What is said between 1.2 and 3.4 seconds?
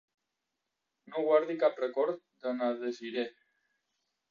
guardi cap record de na Desirée.